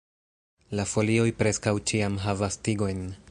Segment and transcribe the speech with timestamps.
[0.79, 3.05] La folioj preskaŭ ĉiam havas tigojn.